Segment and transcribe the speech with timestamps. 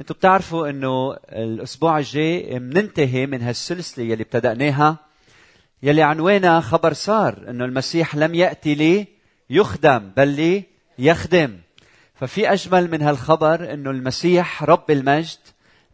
[0.00, 4.96] أنتم بتعرفوا انه الأسبوع الجاي بننتهي من هالسلسلة يلي ابتدأناها
[5.82, 9.06] يلي عنوانها خبر صار انه المسيح لم يأتي لي
[9.50, 10.64] يخدم بل لي
[10.98, 11.58] يخدم.
[12.14, 15.38] ففي أجمل من هالخبر انه المسيح رب المجد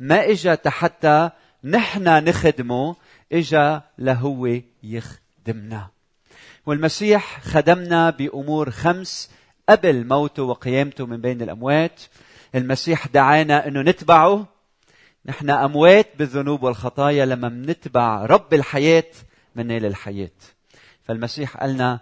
[0.01, 1.31] ما إجا حتى
[1.65, 2.97] نحن نخدمه
[3.33, 5.89] إجا لهو يخدمنا.
[6.67, 9.31] والمسيح خدمنا بأمور خمس
[9.69, 12.01] قبل موته وقيامته من بين الأموات.
[12.55, 14.47] المسيح دعانا إنه نتبعه.
[15.27, 19.05] نحن أموات بالذنوب والخطايا لما منتبع رب الحياة
[19.57, 20.31] منال الحياة.
[21.05, 22.01] فالمسيح قالنا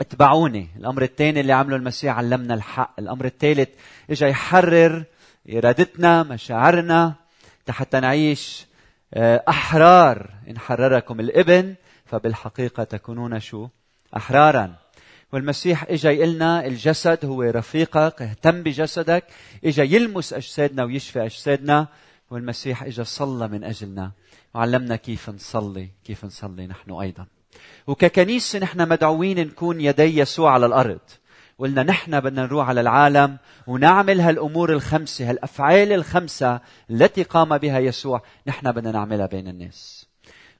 [0.00, 0.68] اتبعوني.
[0.76, 2.94] الأمر الثاني اللي عمله المسيح علمنا الحق.
[2.98, 3.68] الأمر الثالث
[4.10, 5.04] اجى يحرر
[5.52, 7.14] إرادتنا مشاعرنا
[7.70, 8.66] حتى نعيش
[9.14, 10.30] آه، أحرار.
[10.48, 11.74] إن حرركم الإبن
[12.04, 13.68] فبالحقيقة تكونون شو؟
[14.16, 14.81] أحرارا.
[15.32, 19.24] والمسيح اجى يقلنا الجسد هو رفيقك اهتم بجسدك
[19.64, 21.88] اجى يلمس أجسادنا ويشفي أجسادنا
[22.30, 24.12] والمسيح اجى صلى من أجلنا.
[24.54, 27.26] وعلمنا كيف نصلي كيف نصلي نحن أيضا.
[27.86, 31.00] وككنيسة نحن مدعوين نكون يدي يسوع على الأرض.
[31.58, 38.22] قلنا نحن بدنا نروح على العالم ونعمل هالأمور الخمسة هالأفعال الخمسة التي قام بها يسوع
[38.46, 40.06] نحن بدنا نعملها بين الناس.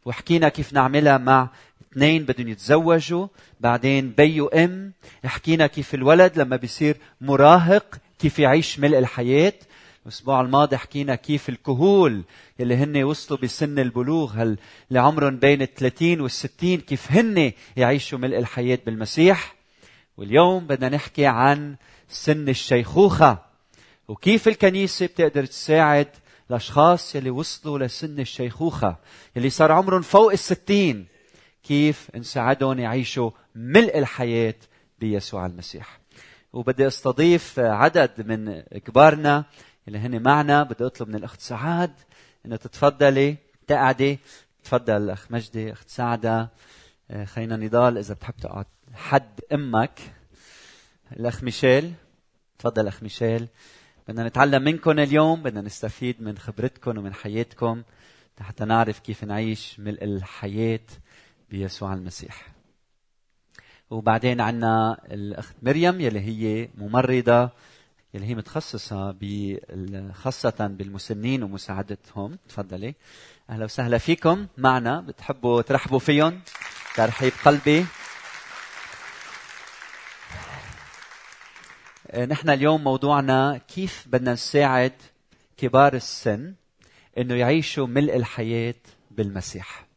[0.04, 1.48] وحكينا كيف نعملها مع
[1.92, 3.26] اثنين بدهم يتزوجوا
[3.60, 4.92] بعدين بي وام
[5.24, 9.52] حكينا كيف الولد لما بيصير مراهق كيف يعيش ملء الحياة.
[10.02, 12.22] الأسبوع الماضي حكينا كيف الكهول
[12.60, 14.32] اللي هن وصلوا بسن البلوغ.
[14.32, 19.54] هل اللي عمرهم بين ال 30 وال 60 كيف هن يعيشوا ملء الحياة بالمسيح.
[20.16, 21.76] واليوم بدنا نحكي عن
[22.08, 23.38] سن الشيخوخة.
[24.08, 26.08] وكيف الكنيسة بتقدر تساعد
[26.50, 28.96] الأشخاص يلي وصلوا لسن الشيخوخة
[29.36, 31.11] يلي صار عمرهم فوق الستين.
[31.62, 34.54] كيف نساعدهم يعيشوا ملء الحياة
[34.98, 36.00] بيسوع المسيح.
[36.52, 39.44] وبدي أستضيف عدد من كبارنا
[39.88, 40.62] اللي هن معنا.
[40.62, 41.92] بدي أطلب من الأخت سعاد
[42.46, 43.36] انه تتفضلي.
[43.66, 44.18] تقعدي.
[44.64, 45.72] تفضل الاخ مجدي.
[45.72, 46.50] أخت سعدة.
[47.10, 48.66] آه، خلينا نضال إذا بتحب تقعد.
[48.94, 50.00] حد أمك.
[51.12, 51.92] الأخ ميشيل.
[52.58, 53.48] تفضل أخ ميشيل.
[54.08, 55.42] بدنا نتعلم منكم اليوم.
[55.42, 57.82] بدنا نستفيد من خبرتكم ومن حياتكم.
[58.40, 60.80] حتى نعرف كيف نعيش ملء الحياة
[61.52, 62.46] بيسوع المسيح.
[63.90, 67.50] وبعدين عنا الأخت مريم يلي هي ممرضة
[68.14, 69.16] يلي هي متخصصة
[70.12, 72.38] خاصة بالمسنين ومساعدتهم.
[72.48, 72.94] تفضلي.
[73.50, 75.00] أهلا وسهلا فيكم معنا.
[75.00, 76.40] بتحبوا ترحبوا فيهم؟
[76.96, 77.86] ترحيب قلبي.
[82.10, 84.92] آه، نحن اليوم موضوعنا كيف بدنا نساعد
[85.56, 86.54] كبار السن
[87.18, 88.74] إنه يعيشوا ملء الحياة
[89.10, 89.91] بالمسيح.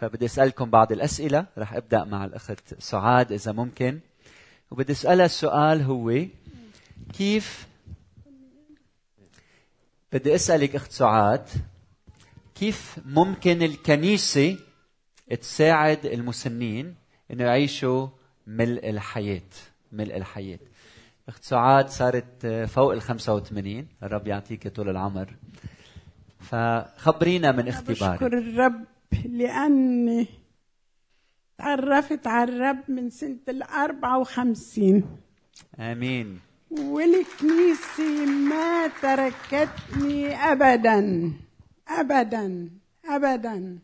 [0.00, 1.46] فبدي أسألكم بعض الأسئلة.
[1.58, 4.00] رح أبدأ مع الأخت سعاد إذا ممكن.
[4.70, 6.24] وبدي أسألها السؤال هو
[7.12, 7.68] كيف
[10.12, 11.48] بدي أسألك أخت سعاد
[12.54, 14.58] كيف ممكن الكنيسة
[15.40, 16.94] تساعد المسنين
[17.30, 18.08] إنه يعيشوا
[18.46, 19.50] ملء الحياة؟
[19.92, 20.58] ملء الحياة.
[21.28, 25.34] أخت سعاد صارت فوق ال 85 الرب يعطيك طول العمر.
[26.40, 28.84] فخبرينا من اختبارك بشكر الرب.
[29.24, 30.26] لأني
[31.58, 35.04] تعرفت على الرب من سنة الأربعة وخمسين.
[35.78, 36.40] آمين.
[36.70, 41.32] والكنيسة ما تركتني أبدا
[41.88, 42.70] أبدا
[43.04, 43.78] أبدا.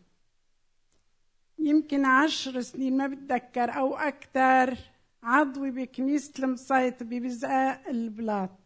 [1.59, 4.77] يمكن عشر سنين ما بتذكر أو أكثر.
[5.23, 8.59] عضوي بكنيسة المصيط ببزقاء البلاط.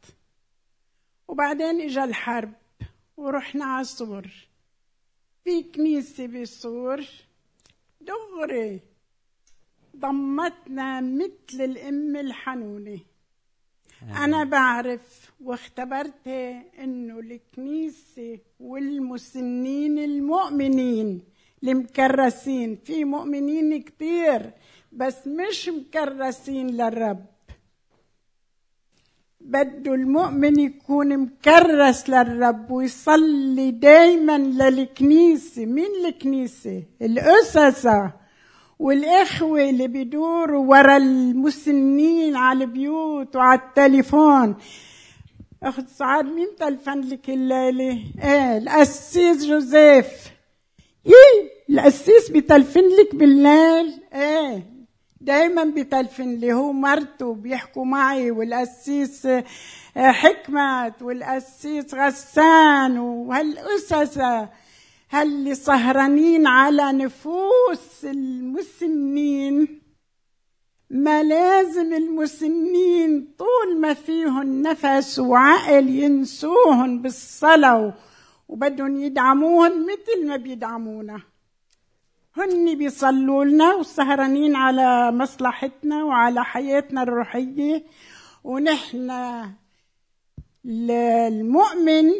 [1.27, 2.53] وبعدين اجى الحرب
[3.17, 3.81] ورحنا على
[5.45, 7.05] كنيسة بالصور
[8.01, 8.79] دغري
[9.95, 12.99] ضمتنا مثل الأم الحنونة
[14.03, 16.27] أنا بعرف واختبرت
[16.79, 21.21] إنه الكنيسة والمسنين المؤمنين
[21.63, 24.51] المكرسين في مؤمنين كتير
[24.91, 27.25] بس مش مكرسين للرب
[29.41, 35.65] بده المؤمن يكون مكرس للرب ويصلي دايما للكنيسة.
[35.65, 38.11] مين الكنيسة؟ الأسسة.
[38.79, 44.55] والإخوة اللي بيدوروا ورا المسنين على البيوت وعلى التليفون.
[45.63, 50.07] أخت سعاد مين تلفن لك الليلة؟ إيه القسيس جوزيف.
[51.05, 54.68] إيه القسيس بتلفن لك بالليل؟ إيه.
[55.21, 59.43] دايما بتلفن لي هو مرته بيحكوا معي والقسيس آه،
[59.97, 64.49] حكمت والقسيس غسان وهالأسسة
[65.11, 69.81] هاللي سهرانين على نفوس المسنين.
[70.89, 77.93] ما لازم المسنين طول ما فيهن نفس وعقل ينسوهن بالصلاة
[78.47, 81.21] وبدهم يدعموهن مثل ما بيدعمونا.
[82.37, 87.83] هن بيصلوا لنا وسهرانين على مصلحتنا وعلى حياتنا الروحية.
[88.43, 89.11] ونحن
[90.65, 92.11] المؤمن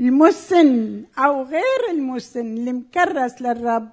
[0.00, 3.90] المسن أو غير المسن المكرس للرب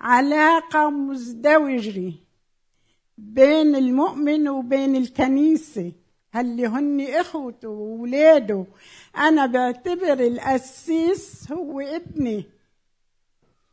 [0.00, 2.12] علاقة مزدوجة
[3.18, 5.92] بين المؤمن وبين الكنيسة.
[6.36, 8.66] اللي هن إخوته وولاده
[9.16, 12.53] أنا بعتبر القسيس هو ابني.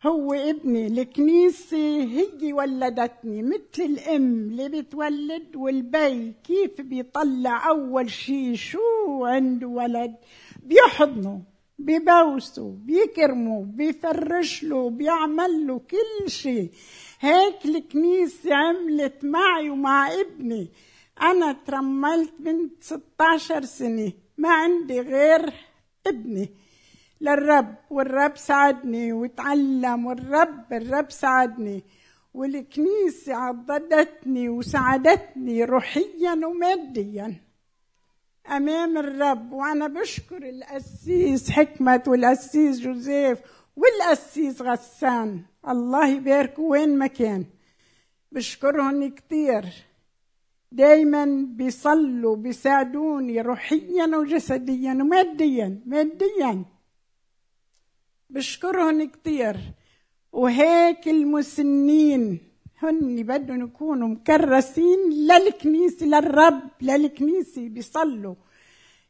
[0.06, 9.25] هو ابني الكنيسة هي ولدتني مثل الأم اللي بتولد والبي كيف بيطلع أول شي؟ شو
[9.25, 10.15] عنده ولد؟
[10.63, 11.42] بيحضنه
[11.80, 16.69] ببوسه بيكرمه بيفرش له بيعمل له كل شيء
[17.19, 20.68] هيك الكنيسة عملت معي ومع ابني.
[21.21, 25.53] أنا ترملت بنت 16 سنة ما عندي غير
[26.07, 26.50] ابني.
[27.21, 31.83] للرب والرب ساعدني وتعلم والرب الرب ساعدني
[32.33, 37.35] والكنيسة عضدتني وساعدتني روحيا وماديا.
[38.47, 43.39] أمام الرب وأنا بشكر القسيس حكمة والقسيس جوزيف
[43.75, 45.41] والقسيس غسان.
[45.67, 47.45] الله يباركه وين ما كان.
[48.31, 49.65] بشكرهم كتير.
[50.71, 56.65] دايما بيصلوا بيساعدوني روحيا وجسديا وماديا ماديا.
[58.31, 59.56] بشكرهم كتير.
[60.33, 62.39] وهيك المسنين
[62.83, 68.36] هن بدهم يكونوا مكرسين للكنيسة للرب للكنيسة بيصلوا.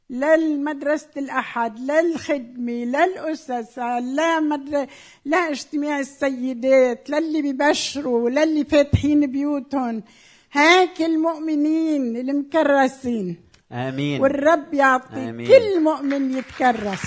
[0.09, 4.85] للمدرسة الأحد للخدمة للأسسة لا مدر...
[5.25, 10.03] لا اجتماع السيدات للي بيبشروا للي فاتحين بيوتهم.
[10.51, 13.37] هيك المؤمنين المكرسين.
[13.71, 14.21] آمين.
[14.21, 15.47] والرب يعطي آمين.
[15.47, 17.01] كل مؤمن يتكرس.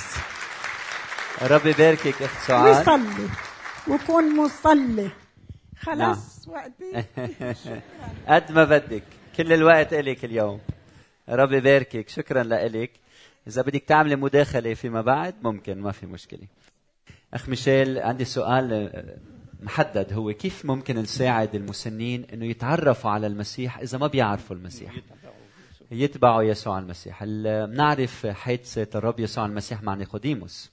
[1.42, 2.76] ربي يباركك أخت سعاد.
[2.76, 3.28] ويصلي
[3.88, 5.10] ويكون مصلي.
[5.78, 7.04] خلاص وقتي.
[8.28, 9.02] قد ما بدك.
[9.36, 10.60] كل الوقت إلك اليوم.
[11.28, 12.90] ربي يباركك شكرا لإلك.
[13.48, 16.46] إذا بدك تعملي مداخلة فيما بعد ممكن ما في مشكلة.
[17.34, 19.16] أخ ميشيل عندي سؤال آه،
[19.62, 20.12] محدد.
[20.12, 24.92] هو كيف ممكن نساعد المسنين إنه يتعرفوا على المسيح إذا ما بيعرفوا المسيح؟
[25.90, 27.18] يتبعوا يسوع المسيح.
[27.22, 30.70] ال- بنعرف حادثة الرب يسوع المسيح مع نيقوديموس.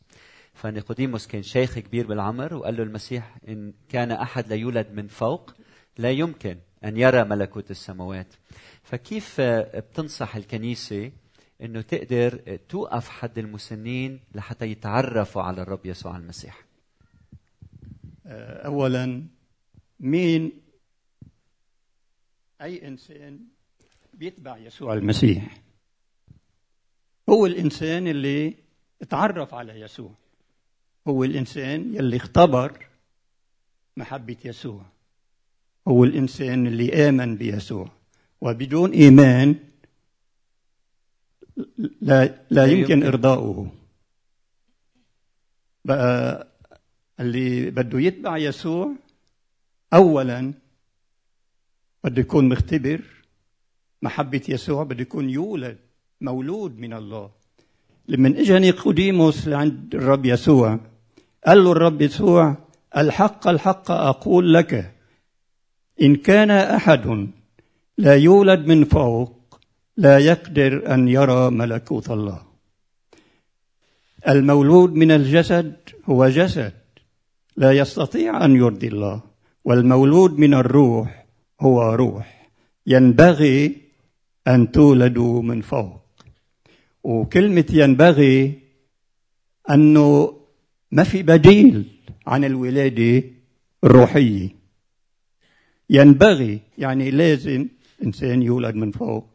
[0.54, 5.54] فنيقوديموس كان شيخ كبير بالعمر وقال له المسيح إن كان أحد لا يولد من فوق
[5.98, 8.34] لا يمكن أن يرى ملكوت السماوات.
[8.84, 11.12] فكيف آه، بتنصح الكنيسة
[11.62, 16.66] أنه تقدر آه، توقف حد المسنين لحتى يتعرفوا على الرب يسوع المسيح؟
[18.26, 19.24] اولا
[20.00, 20.52] مين
[22.62, 23.40] أي إنسان
[24.14, 25.62] بيتبع يسوع المسيح؟
[27.30, 28.56] هو الإنسان اللي
[29.02, 30.21] اتعرف على يسوع.
[31.08, 32.86] هو الإنسان يلي اختبر
[33.98, 34.86] محبة يسوع.
[35.88, 37.90] هو الإنسان اللي آمن بيسوع.
[38.42, 39.56] وبدون إيمان
[42.02, 43.04] لا لا يمكن.
[43.04, 43.72] إرضاؤه.
[45.86, 46.48] بقى
[47.20, 48.92] اللي بده يتبع يسوع
[49.94, 50.54] اولا
[52.04, 53.02] بده يكون مختبر
[54.02, 55.78] محبة يسوع بده يكون يولد
[56.22, 57.32] مولود من الله.
[58.08, 60.80] لما اجى نيقوديموس لعند الرب يسوع
[61.46, 62.56] قال له الرب يسوع
[62.98, 64.94] الحق الحق أقول لك
[66.02, 67.28] إن كان أحد
[67.98, 69.60] لا يولد من فوق
[69.98, 72.42] لا يقدر أن يرى ملكوت الله.
[74.28, 76.74] المولود من الجسد هو جسد
[77.58, 79.22] لا يستطيع أن يرضي الله.
[79.66, 81.26] والمولود من الروح
[81.62, 82.50] هو روح.
[82.88, 83.78] ينبغي
[84.48, 86.02] أن تولدوا من فوق.
[87.04, 88.60] وكلمة ينبغي
[89.70, 90.41] أنه
[90.92, 93.24] ما في بديل عن الولادة
[93.84, 94.50] الروحية.
[95.90, 97.68] ينبغي يعني لازم
[98.04, 99.28] إنسان يولد من فوق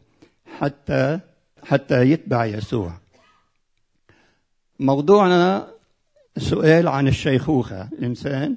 [0.58, 1.20] حتى
[1.62, 2.98] حتى يتبع يسوع.
[4.78, 5.70] موضوعنا
[6.36, 7.88] السؤال عن الشيخوخة.
[7.92, 8.56] الإنسان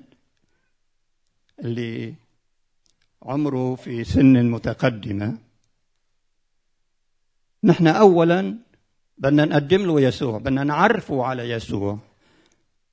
[1.59, 2.13] اللي
[3.21, 5.37] عمره في سن متقدمة
[7.63, 8.57] نحن أولا
[9.17, 11.99] بدنا نقدم له يسوع بدنا نعرفه على يسوع.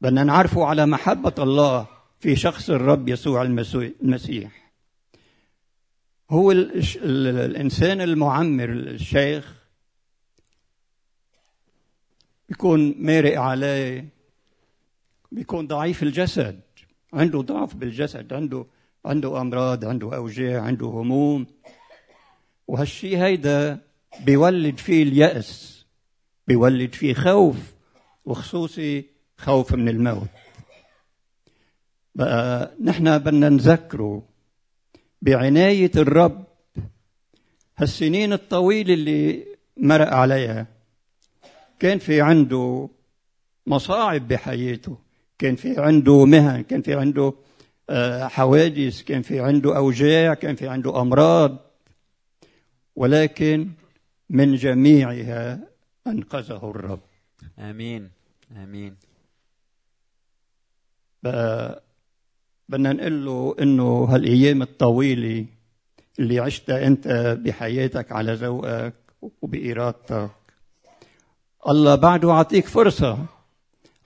[0.00, 1.86] بدنا نعرفه على محبة الله
[2.20, 4.72] في شخص الرب يسوع المسيح.
[6.30, 9.54] هو ال- ال- الإنسان المعمر الشيخ
[12.48, 14.08] بيكون مارق عليه
[15.32, 16.60] بيكون ضعيف الجسد
[17.12, 18.66] عنده ضعف بالجسد عنده
[19.04, 21.46] عنده أمراض عنده أوجاع عنده هموم.
[22.68, 23.80] وهالشي هيدا
[24.20, 25.84] بيولد فيه اليأس
[26.48, 27.56] بيولد فيه خوف
[28.24, 29.04] وخصوصي
[29.38, 30.28] خوف من الموت.
[32.14, 34.22] بقى نحن بدنا نذكره
[35.22, 36.44] بعناية الرب.
[37.78, 39.44] هالسنين الطويلة اللي
[39.76, 40.66] مرق عليها
[41.78, 42.88] كان في عنده
[43.66, 44.98] مصاعب بحياته
[45.38, 47.32] كان في عنده مهن كان في عنده
[47.90, 51.58] آه، حوادث كان في عنده أوجاع كان في عنده أمراض.
[52.96, 53.70] ولكن
[54.30, 55.60] من جميعها
[56.06, 57.00] أنقذه الرب.
[57.58, 58.10] آمين.
[58.56, 58.96] بقى
[62.68, 65.46] بدنا نقول له إنه هالأيام الطويلة
[66.18, 67.08] اللي عشتها أنت
[67.40, 68.94] بحياتك على ذوقك
[69.42, 70.30] وبإرادتك
[71.68, 73.26] الله بعده عطيك فرصة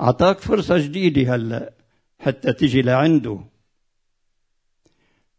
[0.00, 1.72] عطاك فرصة جديدة هلأ
[2.18, 3.40] حتى تجي لعنده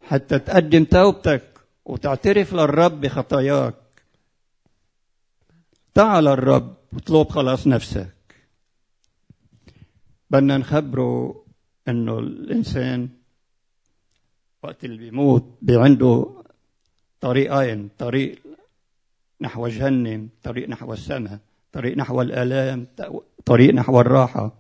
[0.02, 1.44] حتى تقدم توبتك
[1.86, 3.76] وتعترف للرب بخطاياك.
[5.94, 8.16] تعال الرب واطلب خلاص نفسك.
[10.30, 11.46] بدنا نخبره
[11.88, 13.10] أنه الإنسان
[14.64, 16.28] وقت اللي بيموت عنده
[17.22, 18.40] طريقين طريق
[19.42, 21.40] نحو جهنم طريق نحو السماء
[21.72, 22.88] طريق نحو الآلام
[23.46, 24.54] طريق نحو الراحة.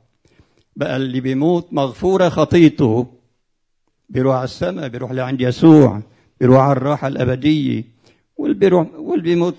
[0.75, 3.13] بقى اللي بيموت مغفورة خطيته.
[4.09, 6.01] بيروح على السماء بيروح لعند يسوع
[6.39, 7.83] بيروح على الراحة الأبدية.
[8.37, 9.55] واللي بيروح واللي بيموت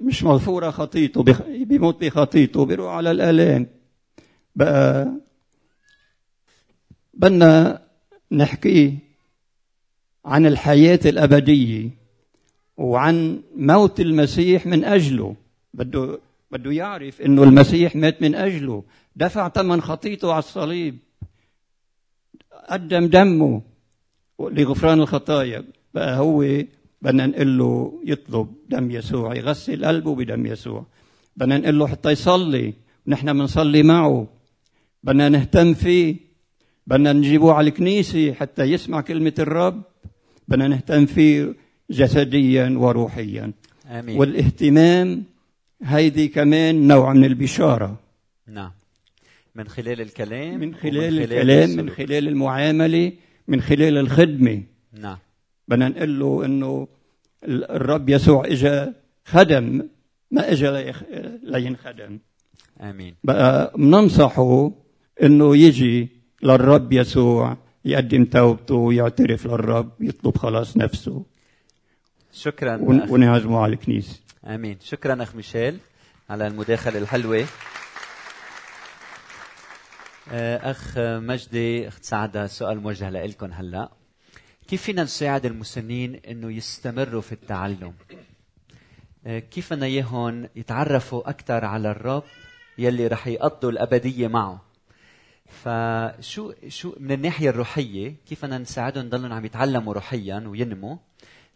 [0.00, 1.22] مش مغفورة خطيته
[1.64, 3.66] بيموت بخطيته بيروح على الآلام.
[4.56, 5.12] بقى
[7.14, 7.82] بدنا
[8.32, 8.98] نحكي
[10.24, 11.90] عن الحياة الأبدية
[12.76, 15.36] وعن موت المسيح من أجله.
[15.74, 16.18] بده
[16.50, 18.84] بده يعرف إنه المسيح مات من أجله.
[19.16, 20.98] دفع ثمن خطيته على الصليب.
[22.70, 23.62] قدم دمه
[24.40, 25.64] لغفران الخطايا.
[25.94, 26.44] بقى هو
[27.02, 30.86] بدنا نقول له يطلب دم يسوع يغسل قلبه بدم يسوع.
[31.36, 32.74] بدنا نقول له حتى يصلي.
[33.06, 34.26] ونحن بنصلي معه.
[35.06, 36.16] بدنا نهتم فيه
[36.86, 39.82] بدنا نجيبه على الكنيسة حتى يسمع كلمة الرب
[40.48, 41.54] بدنا نهتم فيه
[41.90, 43.52] جسديا وروحيا.
[43.86, 44.18] آمين.
[44.18, 45.24] والاهتمام
[45.82, 48.00] هيدي كمان نوع من البشارة.
[48.48, 48.72] نعم.
[49.54, 53.12] من خلال الكلام من خلال الكلام من خلال المعاملة
[53.48, 54.62] من خلال الخدمة.
[54.92, 55.18] نعم.
[55.68, 56.88] بدنا نقول له إنه
[57.48, 58.94] الرب يسوع إجا
[59.24, 59.82] خدم
[60.30, 60.92] ما إجا
[61.42, 62.18] لينخدم.
[62.80, 63.14] آمين.
[63.24, 64.70] بقى بننصحه
[65.22, 66.08] إنه يجي
[66.42, 71.24] للرب يسوع يقدم توبته ويعترف للرب يطلب خلاص نفسه.
[72.32, 72.76] شكرا.
[72.82, 74.78] ونعزمه على الكنيسه آمين.
[74.80, 75.78] شكرا أخ ميشيل
[76.30, 77.46] على المداخلة الحلوة.
[80.32, 83.90] آه، أخ مجدي أخت سعده سؤال موجه لكم هلأ.
[84.68, 87.92] كيف فينا نساعد المسنين إنه يستمروا في التعلم؟
[89.26, 92.22] آه، كيف بدنا اياهم يتعرفوا أكثر على الرب
[92.78, 94.65] يلي رح يقضوا الأبدية معه؟
[95.48, 100.96] فشو شو من الناحية الروحية كيف بدنا نساعدهم يضلوا عم يتعلموا روحيا وينموا؟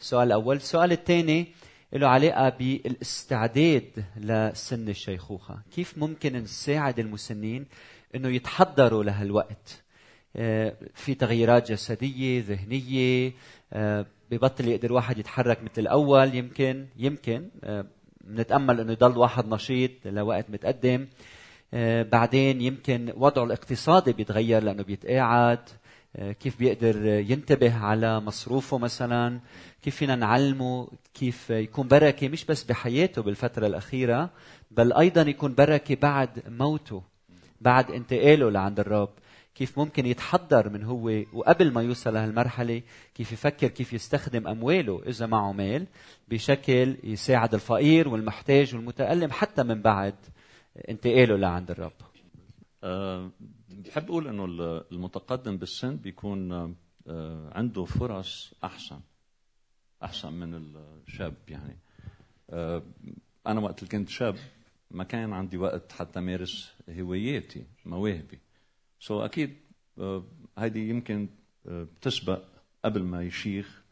[0.00, 1.46] السؤال الأول السؤال الثاني
[1.92, 5.58] له علاقة بالاستعداد لسن الشيخوخة.
[5.74, 7.66] كيف ممكن نساعد المسنين
[8.14, 9.82] إنه يتحضروا لهالوقت؟
[10.36, 13.32] آه، في تغييرات جسدية ذهنية
[13.72, 17.48] آه، ببطل يقدر واحد يتحرك مثل الأول يمكن يمكن
[18.24, 21.06] بنتأمل آه، إنه يضل واحد نشيط لوقت متقدم.
[22.12, 25.58] بعدين يمكن وضعه الاقتصادي بيتغير لأنه بيتقاعد.
[26.40, 29.40] كيف بيقدر ينتبه على مصروفه مثلا؟
[29.82, 34.30] كيف فينا نعلمه كيف يكون بركة مش بس بحياته بالفترة الأخيرة
[34.70, 37.02] بل أيضا يكون بركة بعد موته
[37.60, 39.10] بعد انتقاله لعند الرب.
[39.54, 42.82] كيف ممكن يتحضر من هو وقبل ما يوصل لهالمرحلة؟
[43.14, 45.86] كيف يفكر كيف يستخدم أمواله إذا معه مال
[46.28, 50.14] بشكل يساعد الفقير والمحتاج والمتألم حتى من بعد.
[50.76, 51.92] انتقاله لعند الرب.
[52.84, 53.30] أه
[53.68, 54.44] بحب أقول إنه
[54.92, 59.00] المتقدم بالسن بيكون أه عنده فرص أحسن
[60.02, 61.76] أحسن من الشاب يعني.
[62.50, 62.82] أه
[63.46, 64.36] أنا وقت كنت شاب
[64.90, 68.38] ما كان عندي وقت حتى مارس هواياتي مواهبي.
[69.00, 69.56] سو so أكيد
[70.58, 71.28] هيدي يمكن
[71.64, 72.42] بتسبق
[72.84, 73.82] قبل ما يشيخ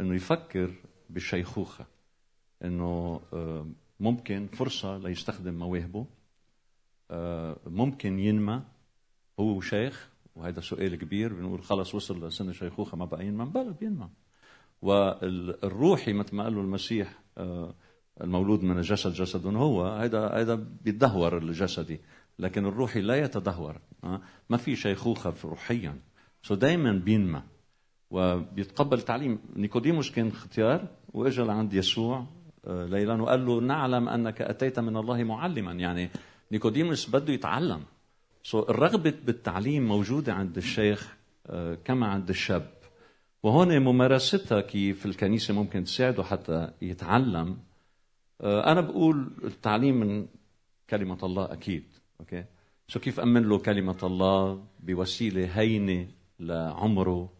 [0.00, 0.74] إنه يفكر
[1.10, 1.86] بالشيخوخه
[2.64, 3.20] إنه
[4.00, 6.06] ممكن فرصة ليستخدم مواهبه.
[7.66, 8.62] ممكن ينمى
[9.40, 14.08] هو شيخ وهذا سؤال كبير بنقول خلص وصل لسن الشيخوخه ما بقى ينمى؟ بلا بينمى.
[14.82, 17.22] والروحي مثل ما قال له المسيح
[18.20, 22.00] المولود من الجسد جسد هو هذا هذا بيتدهور الجسدي
[22.38, 23.80] لكن الروحي لا يتدهور
[24.50, 25.98] ما في شيخوخة روحيا.
[26.42, 27.42] so دائما بينمى.
[28.10, 29.38] وبيتقبل تعليم.
[29.56, 32.26] نيكوديموس كان اختيار وإجا لعند يسوع
[32.64, 35.72] آه، ليلا وقال له نعلم أنك أتيت من الله معلما.
[35.72, 36.10] يعني
[36.52, 37.82] نيكوديموس بده يتعلم.
[38.42, 42.70] so الرغبة بالتعليم موجودة عند الشيخ آه، كما عند الشاب.
[43.42, 47.58] وهون ممارستها كيف الكنيسة ممكن تساعده حتى يتعلم.
[48.40, 50.26] آه، أنا بقول التعليم من
[50.90, 51.84] كلمة الله أكيد
[52.20, 52.44] okay؟
[52.88, 56.08] شو كيف أمن له كلمة الله بوسيلة هينة
[56.40, 57.32] لعمره؟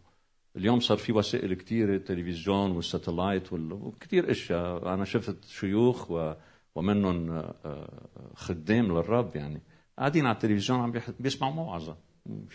[0.55, 4.93] اليوم صار في وسائل كثيره التلفزيون وال satellite وكثير أشياء.
[4.93, 6.33] أنا شفت شيوخ و...
[6.77, 9.61] ومنهم آه، خدام للرب يعني.
[9.99, 11.97] قاعدين على التلفزيون عم بيسمعوا موعظه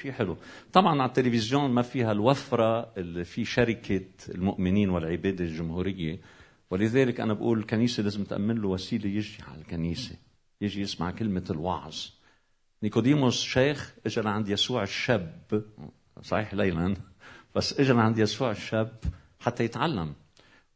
[0.02, 0.36] شيء حلو.
[0.72, 6.20] طبعا على التلفزيون ما فيها الوفرة اللي في شركة المؤمنين والعبادة الجمهورية.
[6.70, 10.16] ولذلك أنا بقول الكنيسه لازم تأمن له وسيلة يجي على الكنيسة.
[10.60, 11.96] يجي يسمع كلمة الوعظ.
[12.82, 15.62] نيكوديموس شيخ اجى لعند يسوع الشاب.
[16.22, 16.96] صحيح ليلا.
[17.54, 18.92] بس اجى لعند يسوع الشاب
[19.40, 20.14] حتى يتعلم.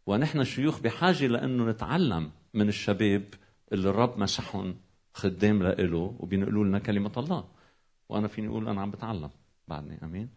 [0.07, 2.31] ونحن الشيوخ بحاجة لأنه نتعلم.
[2.57, 3.25] من الشباب
[3.73, 4.77] اللي الرب مسحهم
[5.15, 7.45] خدام لإله وبينقلوا لنا كلمة الله.
[8.09, 9.31] وأنا فيني أقول أنا عم بتعلم
[9.69, 9.99] بعدني.
[10.03, 10.29] آمين.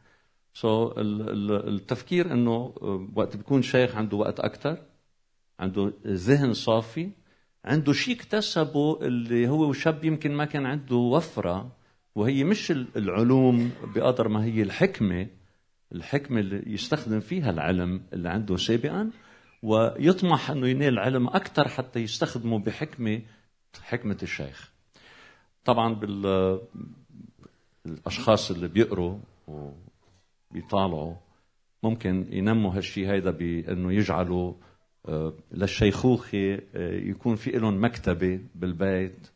[0.54, 2.74] سو so, التفكير إنه
[3.16, 4.78] وقت بيكون شيخ عنده وقت أكثر
[5.60, 7.10] عنده ذهن صافي
[7.66, 11.76] عنده شيء اكتسبه اللي هو شاب يمكن ما كان عنده وفرة
[12.16, 15.28] وهي مش العلوم بقدر ما هي الحكمة
[15.92, 19.12] الحكمة اللي يستخدم فيها العلم اللي عنده سابقا
[19.64, 23.22] ويطمح أنه ينال علم أكثر حتى يستخدمه بحكمة
[23.82, 24.72] حكمة الشيخ.
[25.66, 26.60] طبعا بال
[27.86, 29.20] الأشخاص اللي بيقروا
[30.52, 31.16] وبيطالعوا
[31.84, 34.54] ممكن ينموا هالشيء هيدا بأنه يجعلوا
[35.06, 39.28] آه، للشيخوخه آه، يكون في لهم مكتبة بالبيت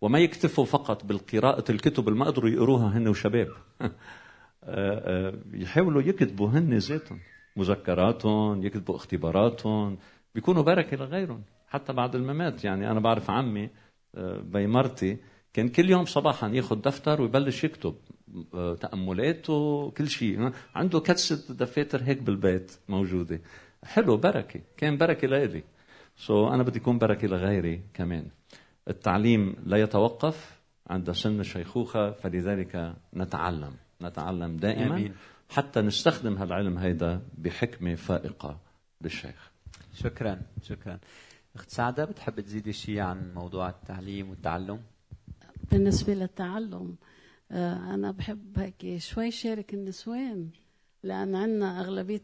[0.00, 3.48] وما يكتفوا فقط بالقراءة الكتب اللي ما قدروا يقروها هن وشباب.
[4.64, 7.20] آه، يحاولوا يكتبوا هن ذاتهم.
[7.58, 9.98] مذكراتهم يكتبوا اختباراتهم
[10.34, 12.64] بيكونوا بركة لغيرهم حتى بعد الممات.
[12.64, 13.70] يعني أنا بعرف عمي
[14.42, 15.16] بيمرتي
[15.52, 17.94] كان كل يوم صباحا ياخذ دفتر ويبلش يكتب
[18.54, 20.52] آه، تأملاته كل شيء.
[20.74, 23.40] عنده كتسة دفاتر هيك بالبيت موجودة.
[23.84, 24.60] حلو بركة.
[24.76, 25.62] كان بركة لإلي.
[26.16, 28.26] سو so أنا بدي يكون بركة لغيري كمان.
[28.88, 33.72] التعليم لا يتوقف عند سن الشيخوخة فلذلك نتعلم.
[34.02, 34.96] نتعلم دائما.
[34.96, 35.14] أمين.
[35.48, 38.60] حتى نستخدم هالعلم هيدا بحكمة فائقة
[39.00, 39.50] بالشيخ.
[39.94, 40.98] شكرا شكرا.
[41.56, 44.80] أخت سعدة بتحب تزيدي شيء عن موضوع التعليم والتعلم؟
[45.70, 46.96] بالنسبة للتعلم
[47.50, 50.48] آه، أنا بحب هيك شوي شارك النسوان
[51.02, 52.22] لأن عندنا أغلبية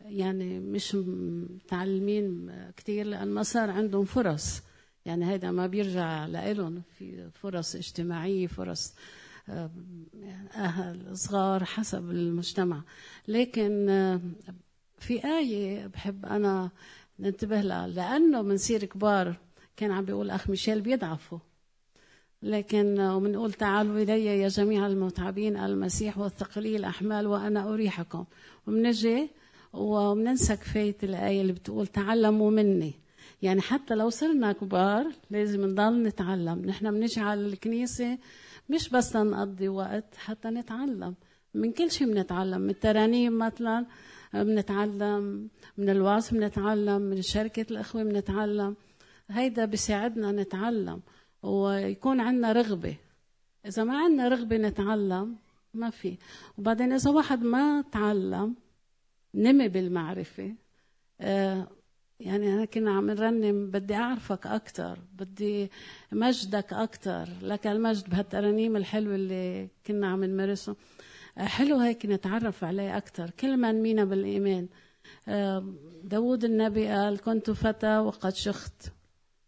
[0.00, 4.62] يعني مش متعلمين كثير لأن ما صار عندهم فرص.
[5.04, 12.82] يعني هيدا ما بيرجع لإلهم في فرص اجتماعية فرص آه، أهل صغار حسب المجتمع.
[13.28, 14.20] لكن آه،
[14.98, 16.70] في آية بحب أنا
[17.18, 17.86] ننتبه لها.
[17.86, 19.36] لأنه بنصير كبار
[19.76, 21.38] كان عم بيقول أخ ميشيل بيضعفوا
[22.42, 28.24] لكن وبنقول تعالوا إلي يا جميع المتعبين المسيح والثقلي الأحمال وأنا أريحكم.
[28.66, 29.30] وبنجي
[29.72, 32.94] وبننسى كفاية الآية اللي بتقول تعلموا مني.
[33.42, 36.64] يعني حتى لو صرنا كبار لازم نضل نتعلم.
[36.66, 38.18] نحن بنجي على الكنيسة
[38.68, 41.14] مش بس نقضي وقت حتى نتعلم.
[41.54, 42.60] من كل شيء بنتعلم.
[42.60, 43.86] من الترانيم مثلا
[44.34, 45.48] بنتعلم.
[45.78, 47.02] من الوعظ بنتعلم.
[47.02, 48.76] من شركة الأخوة بنتعلم.
[49.30, 51.00] هيدا بيساعدنا نتعلم.
[51.42, 52.96] ويكون عندنا رغبة.
[53.66, 55.36] إذا ما عندنا رغبة نتعلم
[55.74, 56.18] ما في.
[56.58, 58.54] وبعدين إذا واحد ما تعلم
[59.34, 60.54] نمي بالمعرفة.
[61.20, 61.68] آه
[62.20, 65.70] يعني أنا كنا عم نرنم بدي أعرفك أكثر بدي
[66.12, 70.76] مجدك أكثر لك المجد بهالترانيم الحلوة اللي كنا عم نمارسه.
[71.38, 74.68] آه حلو هيك نتعرف عليه أكثر كل ما نمينا بالإيمان.
[76.04, 78.92] داود النبي قال كنت فتى وقد شخت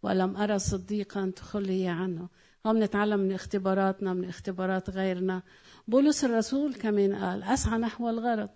[0.02, 2.28] ولم أرى صديقا تخلي عنه.
[2.66, 5.42] هم نتعلم من اختباراتنا من اختبارات غيرنا.
[5.88, 8.48] بولس الرسول كمان قال أسعى نحو الغرض.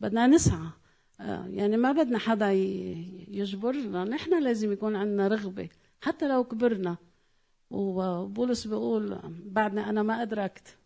[0.00, 0.68] بدنا نسعى.
[1.28, 2.52] يعني ما بدنا حدا
[3.28, 4.04] يجبرنا.
[4.04, 5.68] نحن لازم يكون عندنا رغبة
[6.00, 6.96] حتى لو كبرنا.
[7.70, 10.76] وبولس بيقول بعدنا أنا ما أدركت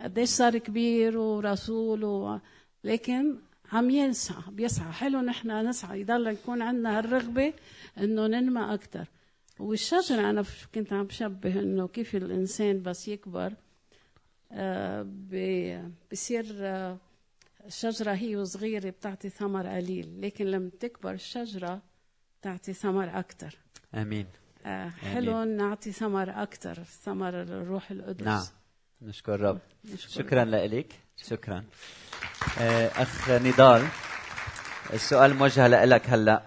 [0.00, 2.38] قديش صار كبير ورسول و...
[2.84, 3.36] لكن
[3.72, 4.92] عم يسعى بيسعى.
[4.92, 6.00] حلو نحن نسعى.
[6.00, 7.52] يضل يكون عندنا هالرغبة
[7.98, 9.06] إنه ننمى أكثر
[9.58, 10.44] والشجرة أنا
[10.74, 13.52] كنت عم بشبه إنه كيف الإنسان بس يكبر
[14.52, 15.06] آه،
[16.12, 16.96] بصير آه،
[17.66, 21.80] الشجرة هي وصغيرة بتعطي ثمر قليل لكن لما تكبر الشجرة
[22.42, 23.58] تعطي ثمر أكثر
[23.94, 24.26] آمين.
[24.66, 28.24] آه، حلو نعطي ثمر أكثر ثمر الروح القدس.
[28.24, 28.44] نعم.
[29.02, 31.64] نشكر الرب نشكر شكرا لك شكرا.
[32.60, 33.86] آه، أخ نضال
[34.92, 36.42] السؤال موجه لك هلأ.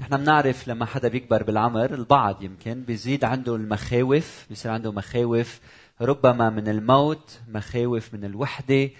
[0.00, 5.60] نحن بنعرف لما حدا بيكبر بالعمر البعض يمكن بيزيد عنده المخاوف بيصير عنده مخاوف
[6.00, 8.84] ربما من الموت مخاوف من الوحدة.
[8.84, 8.90] آه،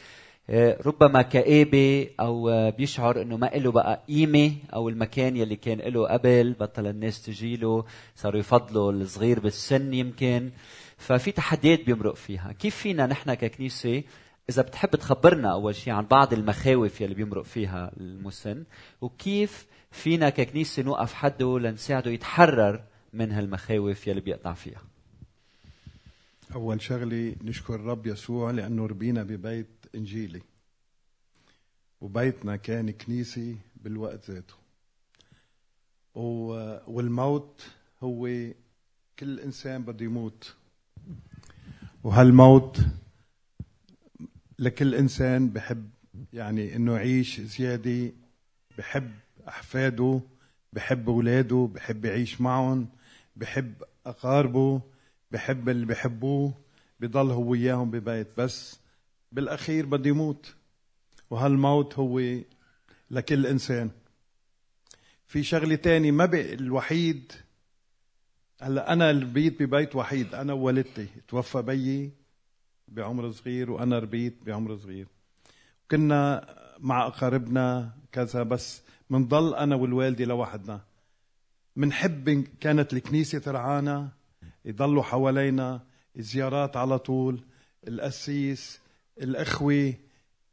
[0.86, 6.08] ربما كآبة أو آه، بيشعر إنه ما له بقى قيمة أو المكان يلي كان له
[6.08, 7.84] قبل بطل الناس تجيله
[8.16, 10.50] صاروا يفضلوا الصغير بالسن يمكن.
[10.96, 12.52] ففي تحديات بيمرق فيها.
[12.52, 14.02] كيف فينا نحن ككنيسة؟
[14.50, 18.64] إذا بتحب تخبرنا أول شيء عن بعض المخاوف يلي بيمرق فيها المسن
[19.00, 24.82] وكيف فينا ككنيسة نوقف حده لنساعده يتحرر من هالمخاوف يلي بيقطع فيها؟
[26.54, 30.42] أول شغلة نشكر الرب يسوع لأنه ربينا ببيت إنجيلي
[32.00, 34.54] وبيتنا كان كنيسة بالوقت ذاته.
[36.86, 37.66] والموت
[38.02, 38.28] هو
[39.18, 40.54] كل إنسان بده يموت.
[42.04, 42.80] وهالموت
[44.58, 45.90] لكل إنسان بحب
[46.32, 48.12] يعني إنه يعيش زيادة
[48.78, 49.10] بحب
[49.48, 50.20] أحفاده
[50.72, 52.88] بحب أولاده بحب يعيش معهم
[53.36, 53.74] بحب
[54.06, 54.80] أقاربه
[55.32, 56.54] بحب اللي بحبوه
[57.00, 58.28] بضل هو وياهم ببيت.
[58.38, 58.81] بس
[59.32, 60.54] بالأخير بده يموت
[61.30, 62.20] وهالموت هو
[63.10, 63.90] لكل إنسان.
[65.26, 67.32] في شغلة تاني ما بي الوحيد
[68.60, 71.06] هلأ أنا ربيت ببيت وحيد أنا ووالدتي.
[71.28, 72.12] توفى بيي
[72.88, 75.06] بعمر صغير وأنا ربيت بعمر صغير.
[75.90, 76.46] كنا
[76.78, 80.80] مع أقاربنا كذا بس منضل أنا والوالدة لوحدنا.
[81.76, 84.10] منحب كانت الكنيسة ترعانا
[84.64, 85.80] يضلوا حوالينا
[86.16, 87.44] زيارات على طول
[87.88, 88.81] القسيس
[89.20, 89.94] الأخوة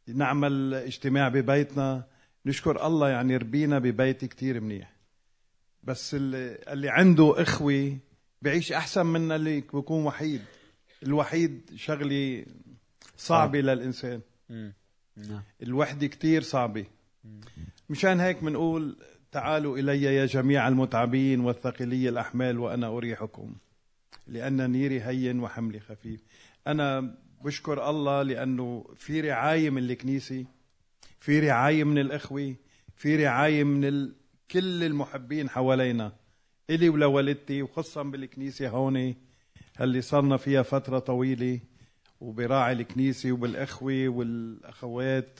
[0.07, 2.07] نعمل اجتماع ببيتنا.
[2.45, 4.93] نشكر الله يعني ربينا ببيت كتير منيح.
[5.83, 7.97] بس اللي, عنده إخوة
[8.41, 10.41] بعيش أحسن من اللي بيكون وحيد.
[11.03, 12.45] الوحيد شغلة
[13.17, 14.21] صعبة للإنسان.
[14.49, 15.43] نعم.
[15.63, 16.85] الوحدة كتير صعبة.
[17.89, 18.97] مشان هيك بنقول
[19.31, 23.55] تعالوا إلي يا جميع المتعبين والثقلي الأحمال وأنا أريحكم.
[24.27, 26.23] لأن نيري هين وحملي خفيف.
[26.67, 30.45] أنا بشكر الله لأنه في رعاية من الكنيسة
[31.19, 32.55] في رعاية من الإخوة
[32.95, 34.15] في رعاية من ال...
[34.51, 36.11] كل المحبين حوالينا
[36.69, 39.15] إلي ولوالدتي وخصوصا بالكنيسة هون
[39.81, 41.59] اللي صرنا فيها فترة طويلة
[42.21, 45.39] وبراعي الكنيسة وبالإخوة والأخوات.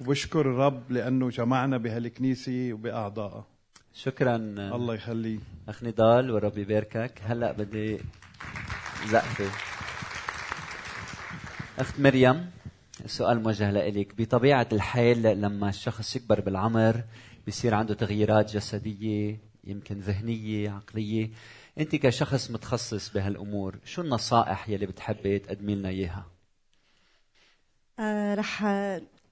[0.00, 3.46] وبشكر الرب لأنه جمعنا بهالكنيسة وبأعضائها
[3.94, 4.36] شكرا.
[4.36, 7.20] الله يخليه أخ نضال والرب يباركك.
[7.24, 7.98] هلأ بدي
[9.06, 9.69] زقفة.
[11.80, 12.50] أخت مريم
[13.04, 17.04] السؤال موجه لك بطبيعة الحال لما الشخص يكبر بالعمر
[17.48, 21.30] بصير عنده تغييرات جسدية يمكن ذهنية عقلية.
[21.78, 26.26] أنت كشخص متخصص بهالأمور شو النصائح يلي بتحبي تقدمي لنا إياها؟
[27.98, 28.64] آه رح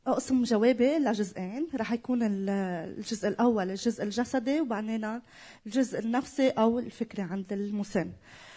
[0.07, 1.69] أقسم جوابي لجزئين.
[1.75, 5.21] رح يكون الجزء الأول الجزء الجسدي وبعدين
[5.67, 8.01] الجزء النفسي أو الفكري عند المسن.
[8.01, 8.48] آه،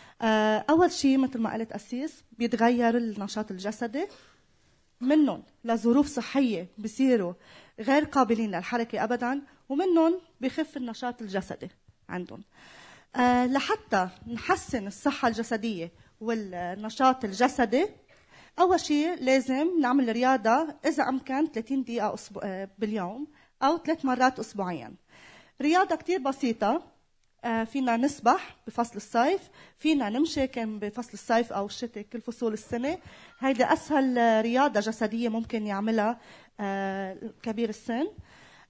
[0.70, 4.08] أول شيء مثل ما قلت أسيس بيتغير النشاط الجسدي
[5.02, 7.34] منهم لظروف صحية بصيروا
[7.80, 11.70] غير قابلين للحركة ابدا ومنهم بخف النشاط الجسدي
[12.10, 12.44] عندهم.
[13.16, 17.88] آه، لحتى نحسن الصحة الجسدية والنشاط الجسدي
[18.60, 23.28] أول شيء لازم نعمل رياضة إذا أمكن 30 دقيقة آه، باليوم
[23.64, 24.94] أو ثلاث مرات اسبوعيا.
[25.62, 26.91] رياضة كثير بسيطة آه،
[27.66, 29.42] فينا نسبح بفصل الصيف
[29.78, 32.98] فينا نمشي كان بفصل الصيف أو الشتاء كل فصول السنة.
[33.40, 36.18] هيدي أسهل رياضة جسدية ممكن يعملها
[36.60, 38.08] آه، كبير السن.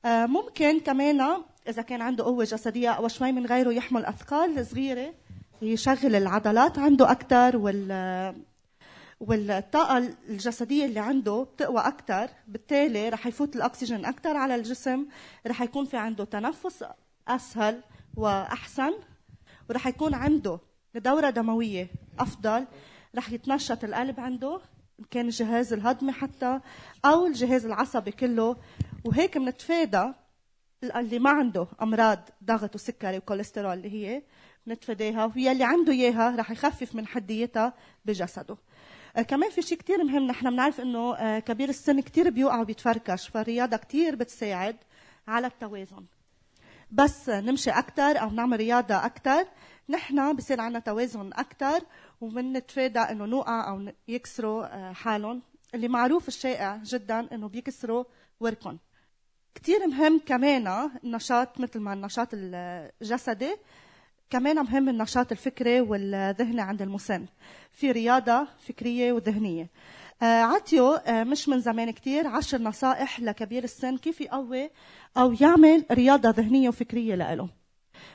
[0.06, 5.14] ممكن كمان إذا كان عنده قوة جسدية أو شوي من غيره يحمل أثقال صغيرة
[5.62, 8.36] يشغل العضلات عنده أكثر وال
[9.20, 9.98] والطاقة
[10.30, 15.06] الجسدية اللي عنده بتقوى أكثر بالتالي رح يفوت الأكسجين أكثر على الجسم
[15.48, 16.86] رح يكون في عنده تنفس
[17.28, 17.82] أسهل.
[18.16, 18.94] وأحسن
[19.70, 20.60] ورح يكون عنده
[20.96, 21.88] دورة دموية
[22.20, 22.66] أفضل.
[23.16, 24.62] رح يتنشط القلب عنده
[25.00, 26.60] إن كان الجهاز الهضمي حتى
[27.06, 28.58] أو الجهاز العصبي كله.
[29.06, 30.14] وهيك بنتفادى
[30.84, 34.24] اللي ما عنده أمراض ضغط وسكري وكوليسترول اللي هي
[34.68, 37.74] بنتفاداها وهي اللي عنده إياها رح يخفف من حديتها
[38.06, 38.58] بجسده.
[39.16, 43.28] آه، كمان في شيء كثير مهم نحن بنعرف إنه آه، كبير السن كثير بيوقع وبيتفركش
[43.28, 44.76] فالرياضة كثير بتساعد
[45.28, 46.06] على التوازن.
[46.92, 49.46] بس نمشي أكثر أو نعمل رياضة أكثر
[49.90, 51.82] نحن بصير عندنا توازن أكثر
[52.22, 55.42] وبنتفادى إنه نوقع أو يكسروا آه، حالهم.
[55.76, 58.04] اللي معروف الشائع جدا إنه بيكسروا
[58.40, 58.78] وركن
[59.56, 63.56] كثير مهم كمان النشاط مثل ما النشاط الجسدي.
[64.30, 67.26] كمان مهم النشاط الفكري والذهني عند المسن.
[67.72, 69.64] في رياضة فكرية وذهنية.
[69.64, 74.70] آه، عطيو آه، مش من زمان كتير عشر نصائح لكبير السن كيف يقوي
[75.18, 77.50] أو يعمل رياضة ذهنية وفكرية لإله.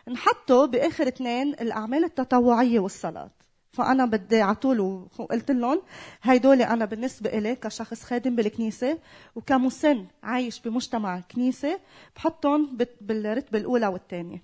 [0.09, 3.31] نحطه بآخر اثنين الأعمال التطوعية والصلاة.
[3.73, 4.81] فأنا بدي على طول
[5.19, 5.83] وقلت لهم
[6.23, 8.99] هيدول أنا بالنسبة إلي كشخص خادم بالكنيسة
[9.35, 11.81] وكمسن عايش بمجتمع كنيسة
[12.17, 14.43] بحطهم بالرتبة الأولى والثانية.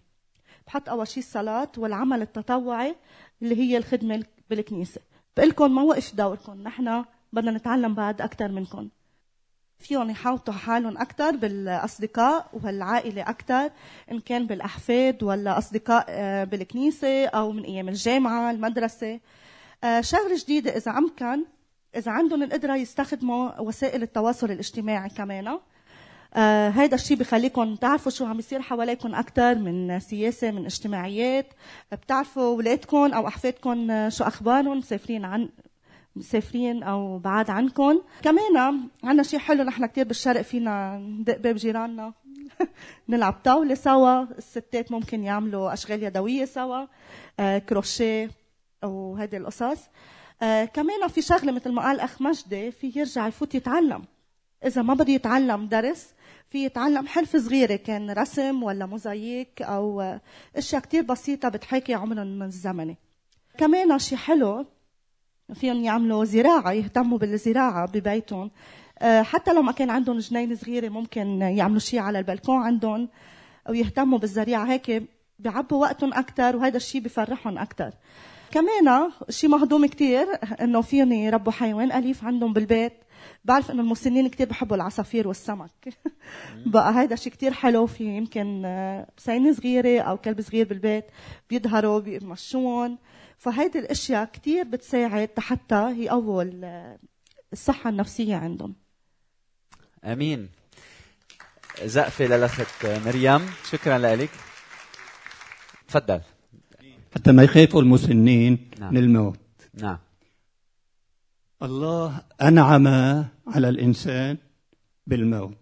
[0.66, 2.96] بحط أول شيء الصلاة والعمل التطوعي
[3.42, 5.00] اللي هي الخدمة بالكنيسة.
[5.36, 8.88] بقول لكم ما وقف دوركم؟ نحن بدنا نتعلم بعد أكثر منكم.
[9.78, 13.70] فيهم يحاوطوا حالهم أكثر بالأصدقاء والعائلة أكثر
[14.12, 19.20] إن كان بالأحفاد ولا أصدقاء آه، بالكنيسة أو من أيام الجامعة المدرسة.
[19.84, 21.44] آه، شغلة جديدة إذا أمكن
[21.96, 25.58] إذا عندهم القدرة يستخدموا وسائل التواصل الاجتماعي كمان.
[26.34, 31.46] آه هيدا الشيء بخليكم تعرفوا شو عم يصير حواليكم أكثر من سياسة من اجتماعيات.
[31.92, 35.48] بتعرفوا اولادكم أو أحفادكم شو أخبارهم مسافرين عن
[36.16, 42.12] مسافرين أو بعاد عنكم كمان عندنا شيء حلو نحن كثير بالشرق فينا ندق باب جيراننا.
[43.08, 44.22] نلعب طاولة سوا.
[44.22, 46.86] الستات ممكن يعملوا أشغال يدوية سوا.
[47.40, 48.30] آه كروشيه
[48.82, 49.80] وهذه القصص.
[50.42, 54.04] آه كمان في شغلة مثل ما قال أخ مجدي في يرجع يفوت يتعلم.
[54.64, 56.14] إذا ما بده يتعلم درس
[56.50, 60.20] في يتعلم حرف صغيرة كان رسم ولا موزاييك أو آه،
[60.56, 62.96] أشياء كتير بسيطة بتحاكي عمرهم الزمني
[63.58, 64.66] كمان شيء حلو
[65.54, 68.50] فيهم يعملوا زراعة يهتموا بالزراعة ببيتهم.
[68.98, 73.08] آه، حتى لو ما كان عندهم جنين صغيرة ممكن يعملوا شيء على البلكون عندهم
[73.68, 74.64] أو يهتموا بالزريعة.
[74.64, 75.02] هيك
[75.38, 77.92] بيعبوا وقتهم أكثر وهذا الشيء بفرحهم أكثر
[78.52, 80.26] كمان شيء مهضوم كتير
[80.60, 82.92] إنه فيهم يربوا حيوان أليف عندهم بالبيت.
[83.44, 85.70] بعرف إنه المسنين كتير بحبوا العصافير والسمك.
[86.66, 88.62] بقى هيدا شيء كتير حلو في يمكن
[89.16, 91.04] بسينة آه، صغيرة أو كلب صغير بالبيت
[91.50, 92.98] بيظهروا بيمشون.
[93.42, 96.44] فهيدي الأشياء كثير بتساعد حتى يقووا
[97.52, 98.74] الصحه النفسيه عندهم.
[100.04, 100.48] آمين.
[101.84, 103.50] زقفة للأخت مريم.
[103.70, 104.30] شكرا لك.
[105.88, 106.20] تفضل.
[107.14, 108.94] حتى ما يخافوا المسنين نعم.
[108.94, 109.38] من الموت.
[109.74, 109.98] نعم.
[111.62, 112.86] الله أنعم
[113.46, 114.38] على الإنسان
[115.06, 115.56] بالموت.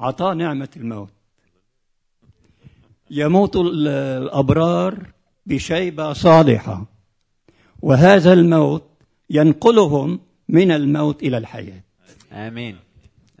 [0.00, 1.12] اعطاه نعمة الموت.
[3.10, 6.86] يموت الأبرار بشيبة صالحة.
[7.82, 8.84] وهذا الموت
[9.30, 11.82] ينقلهم من الموت إلى الحياة.
[12.32, 12.78] آمين.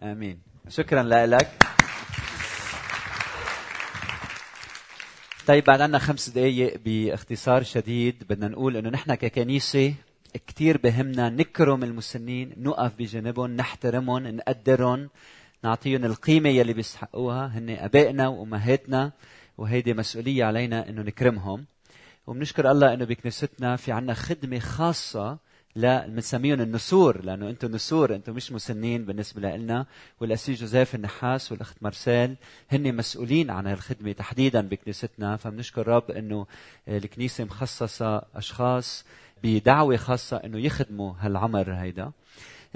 [0.02, 0.38] آمين.
[0.68, 1.50] شكرا لك.
[5.46, 9.94] طيب بعد عنا خمس دقايق باختصار شديد بدنا نقول إنه نحن ككنيسة
[10.46, 15.08] كثير بهمنا نكرم المسنين نقف بجانبهم نحترمهم نقدرهم
[15.64, 19.12] نعطيهم القيمة يلي بيستحقوها هن أبائنا وأمهاتنا
[19.58, 21.64] وهيدي مسؤولية علينا إنه نكرمهم.
[22.26, 25.38] وبنشكر الله إنه بكنيستنا في عنا خدمة خاصة
[25.74, 29.86] لا بنسميهم النسور لأنه أنتم نسور أنتم مش مسنين بالنسبة لنا
[30.20, 32.36] والاسيس جوزيف النحاس والأخت مارسيل
[32.72, 36.46] هن مسؤولين عن هالخدمة تحديدا بكنيستنا فبنشكر رب إنه
[36.88, 39.04] الكنيسة مخصصة أشخاص
[39.42, 42.12] بدعوة خاصة إنه يخدموا هالعمر هيدا.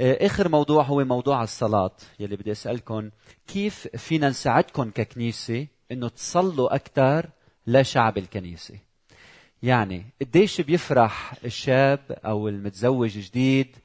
[0.01, 1.91] آخر موضوع هو موضوع الصلاة.
[2.21, 3.11] يلي بدي اسالكم
[3.47, 7.29] كيف فينا نساعدكم ككنيسة إنه تصلوا أكثر
[7.67, 8.75] لشعب الكنيسة؟
[9.65, 13.77] يعني قديش بيفرح الشاب أو المتزوج جديد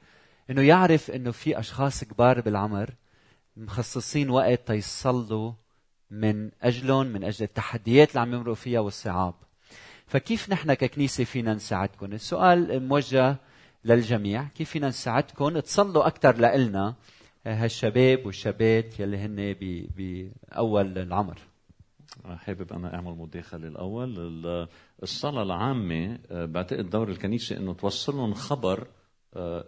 [0.50, 2.90] إنه يعرف إنه في أشخاص كبار بالعمر
[3.56, 5.52] مخصصين وقت تيصلوا
[6.10, 9.34] من أجلهم من أجل التحديات اللي عم يمرقوا فيها والصعاب.
[10.06, 13.36] فكيف نحن ككنيسة فينا نساعدكم؟ السؤال موجه
[13.84, 14.44] للجميع.
[14.44, 16.94] كيف فينا نساعدكم؟ تصلوا أكثر لنا
[17.46, 19.54] هالشباب والشابات يلي هن
[19.96, 21.38] باول العمر.
[22.36, 24.14] حابب أنا أعمل مداخله الأول
[25.02, 28.86] الصلاة العامة آه، بعتقد دور الكنيسة إنه توصلهم خبر آه،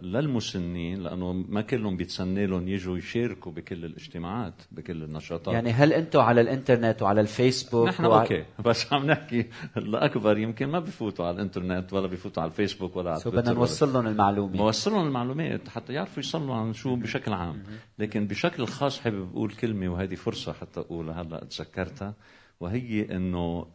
[0.01, 5.53] للمسنين لأنه ما كلهم بيتسنى لهم يجوا يشاركوا بكل الاجتماعات بكل النشاطات.
[5.53, 8.21] يعني هل أنتم على الإنترنت وعلى الفيسبوك نحن وع...
[8.21, 9.45] okay بس عم نحكي
[9.77, 13.93] الأكبر يمكن ما بفوتوا على الإنترنت ولا بفوتوا على الفيسبوك ولا على so بدنا نوصل
[13.93, 17.63] لهم المعلومه نوصل لهم المعلومات حتى يعرفوا يصلوا عن شو بشكل عام.
[17.99, 22.13] لكن بشكل خاص حابب أقول كلمة وهذه فرصة حتى اقولها هلأ تذكرتها
[22.59, 23.67] وهي إنه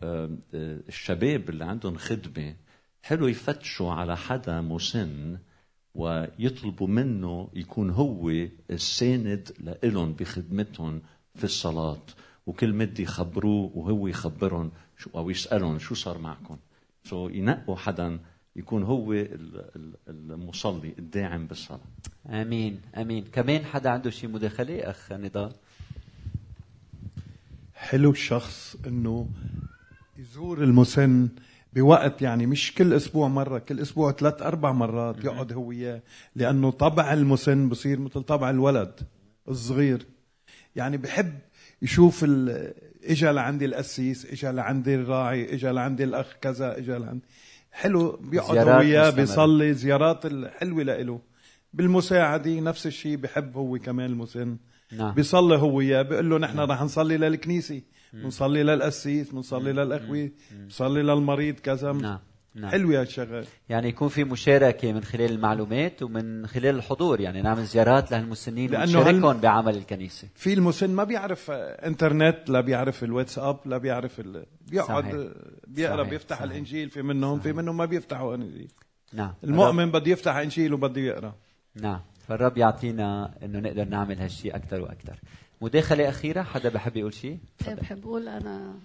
[0.54, 2.54] الشباب اللي عندهم خدمة
[3.02, 5.38] حلو يفتشوا على حدا مسن
[5.94, 8.30] ويطلبوا منه يكون هو
[8.70, 11.02] الساند لإلهم بخدمتهم
[11.34, 12.02] في الصلاة.
[12.46, 16.56] وكل مد يخبروه وهو يخبرهم شو أو يسألهم شو صار معكم.
[17.04, 18.18] سو so ينقوا حدا
[18.56, 19.12] يكون هو
[20.08, 21.80] المصلي الداعم بالصلاة.
[22.26, 23.24] آمين آمين.
[23.24, 25.52] كمان حدا عنده شيء مداخلة؟ أخ نضال.
[27.74, 29.28] حلو الشخص إنه
[30.18, 31.28] يزور المسن
[31.72, 36.02] بوقت يعني مش كل أسبوع مرة كل أسبوع ثلاث أربع مرات يقعد هو وياه
[36.36, 39.00] لأنه طبع المسن بصير مثل طبع الولد
[39.48, 40.06] الصغير.
[40.76, 41.38] يعني بحب
[41.82, 42.72] يشوف ال...
[43.04, 47.24] اجى لعندي القسيس اجى لعندي الراعي اجى لعندي الأخ كذا اجى لعندي
[47.72, 49.10] حلو بيقعد هو وياه.
[49.10, 51.20] بيصلي زيارات الحلوه لإله.
[51.72, 54.56] بالمساعدة نفس الشيء بحب هو كمان المسن.
[54.92, 55.14] نعم.
[55.14, 57.82] بيصلي هو وياه بيقول له نحن رح نصلي للكنيسة.
[58.12, 61.92] بنصلي للقسيس بنصلي للأخوة بنصلي للمريض كذا.
[61.92, 62.18] نعم
[62.54, 62.70] نعم.
[62.70, 68.10] حلوة هالشغل يعني يكون في مشاركة من خلال المعلومات ومن خلال الحضور يعني نعمل زيارات
[68.10, 70.28] لهالمسنين ونشاركهم بعمل الكنيسة.
[70.34, 74.46] في المسن ما بيعرف إنترنت لا بيعرف الواتساب لا بيعرف ال...
[74.70, 75.14] بيقعد صحيح.
[75.66, 76.10] بيقرأ صحيح.
[76.10, 76.50] بيفتح صحيح.
[76.50, 78.68] الإنجيل في منهم في منهم ما بيفتحوا انجيل
[79.12, 79.34] نعم.
[79.44, 81.34] المؤمن بده يفتح إنجيل وبده يقرأ.
[81.74, 82.00] نعم.
[82.28, 85.18] فالرب يعطينا إنه نقدر نعمل هالشيء أكثر وأكثر.
[85.60, 87.74] مداخلة أخيرة؟ حدا بحب يقول شيء إيه.
[87.74, 88.80] بحب أقول أنا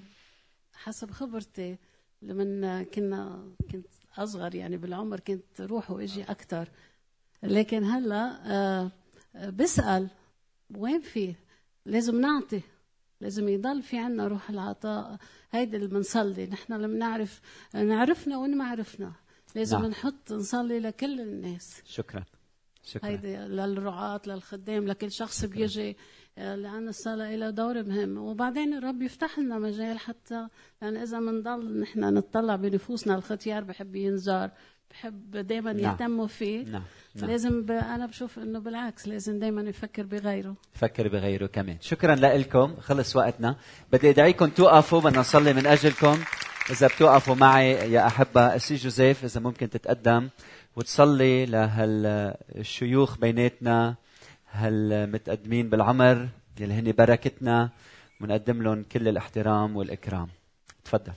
[0.74, 1.78] حسب خبرتي
[2.22, 6.68] لما كنا كنت أصغر يعني بالعمر كنت روح وإجي أكثر
[7.44, 8.92] لكن هلأ آه،
[9.50, 10.10] بسأل
[10.78, 11.36] وين في
[11.86, 12.62] لازم نعطي
[13.22, 15.18] لازم يضل في عنا روح العطاء.
[15.52, 17.42] هيدا اللي بنصلي نحن لما نعرف
[17.74, 19.14] نعرفنا وين ما عرفنا.
[19.56, 19.90] لازم نعم.
[19.90, 21.82] نحط نصلي لكل الناس.
[21.86, 22.24] شكرا.
[22.84, 23.10] شكرا.
[23.10, 25.90] هيدي للرعاة للخدام لكل شخص بيجي.
[25.90, 25.96] آه،
[26.38, 28.18] لأن الصلاة لها دور مهم.
[28.18, 30.48] وبعدين الرب يفتح لنا مجال حتى
[30.82, 33.16] لأن إذا بنضل نحن نطلع بنفوسنا.
[33.16, 34.50] الختيار بحب ينزار
[34.92, 35.92] بحب دائما نعم.
[35.92, 36.66] يهتموا فيه.
[36.66, 36.84] نعم
[37.16, 37.30] نعم.
[37.30, 37.72] لازم ب...
[37.72, 40.56] أنا بشوف إنه بالعكس لازم دائما يفكر بغيره.
[40.74, 41.78] فكر بغيره كمان.
[41.82, 43.56] شكرا لكم خلص وقتنا.
[43.92, 45.02] بدي أدعيكم توقفوا.
[45.02, 46.18] بدنا نصلي من أجلكم.
[46.70, 50.30] إذا بتوقفوا معي يا أحبة اسي جوزيف إذا ممكن تتقدم
[50.76, 53.96] وتصلي لهالشيوخ بيناتنا.
[54.54, 57.70] هالمتقدمين بالعمر؟ يلي هن بركتنا.
[58.22, 60.30] ونقدم لهم كل الاحترام والإكرام.
[60.84, 61.14] تفضل.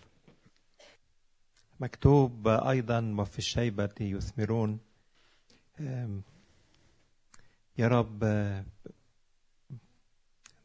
[1.81, 4.79] مكتوب أيضا وفي الشيبة يثمرون.
[7.79, 8.25] يا رب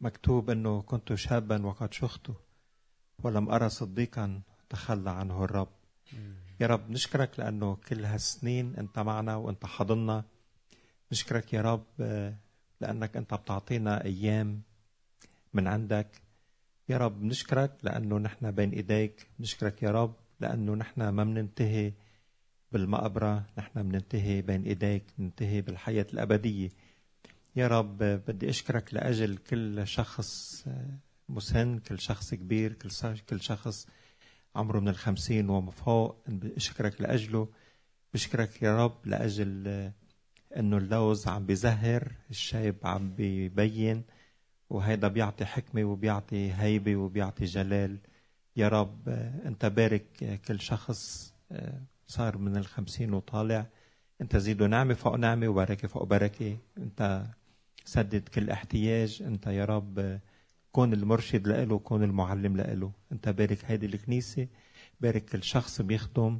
[0.01, 2.31] مكتوب أنه كنت شابا وقد شخت
[3.23, 5.69] ولم أرى صديقا تخلى عنه الرب.
[6.59, 10.23] يا رب نشكرك لأنه كل هالسنين أنت معنا وأنت حضننا.
[11.11, 12.35] نشكرك يا رب أه،
[12.81, 14.61] لأنك أنت بتعطينا أيام
[15.53, 16.07] من عندك.
[16.89, 19.27] يا رب نشكرك لأنه نحن بين إيديك.
[19.39, 21.93] نشكرك يا رب لأنه نحن ما بننتهي
[22.71, 23.45] بالمقبرة.
[23.57, 25.03] نحن بننتهي بين إيديك.
[25.19, 26.69] ننتهي بالحياة الأبدية.
[27.55, 30.65] يا رب بدي أشكرك لأجل كل شخص
[31.29, 32.73] مسن كل شخص كبير
[33.29, 33.87] كل شخص
[34.55, 36.23] عمره من الخمسين وما فوق.
[36.57, 37.47] أشكرك لأجله.
[38.13, 39.91] بشكرك يا رب لأجل
[40.57, 44.03] إنه اللوز عم بيزهر الشايب عم بيبين
[44.69, 47.97] وهيدا بيعطي حكمة وبيعطي هيبة وبيعطي جلال.
[48.55, 49.09] يا رب
[49.45, 53.65] أنت بارك كل شخص آه، صار من الخمسين وطالع.
[54.21, 56.57] أنت زيده نعمة فوق نعمة وبركة فوق بركة.
[56.77, 57.25] أنت
[57.85, 59.23] سدد كل احتياج.
[59.25, 60.19] أنت يا رب
[60.71, 62.91] كون المرشد لإله كون المعلم لإله.
[63.11, 64.47] أنت بارك هيدي الكنيسة
[65.01, 66.39] بارك كل شخص بيخدم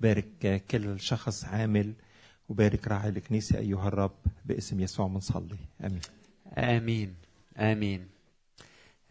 [0.00, 1.94] بارك كل شخص عامل.
[2.48, 6.00] وبارك راعي الكنيسة أيها الرب باسم يسوع منصلي آمين.
[6.58, 7.14] آمين.
[7.58, 8.08] آمين.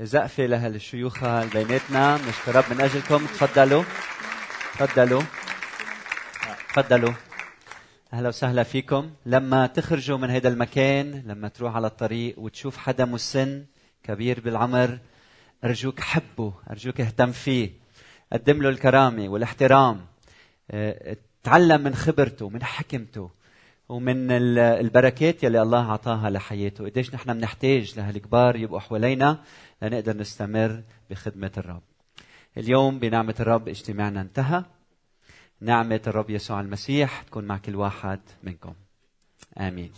[0.01, 3.25] زقفه لهالشيوخ بيناتنا نشكر رب من أجلكم.
[3.25, 3.83] تفضلوا.
[4.73, 5.21] تفضلوا.
[6.69, 7.13] تفضلوا.
[8.13, 9.11] أهلا وسهلا فيكم.
[9.25, 13.65] لما تخرجوا من هذا المكان لما تروح على الطريق وتشوف حدا مسن
[14.03, 14.99] كبير بالعمر
[15.63, 17.71] أرجوك حبه أرجوك اهتم فيه.
[18.33, 20.05] قدم له الكرامة والاحترام.
[20.71, 23.29] آه، تعلم من خبرته من حكمته
[23.89, 26.85] ومن ال- البركات يلي الله اعطاها لحياته.
[26.85, 29.39] قديش نحن بنحتاج لهالكبار يبقوا حوالينا
[29.81, 31.81] لنقدر نستمر بخدمة الرب.
[32.57, 34.63] اليوم بنعمة الرب اجتماعنا انتهى.
[35.61, 38.73] نعمة الرب يسوع المسيح تكون مع كل واحد منكم.
[39.57, 39.91] آمين.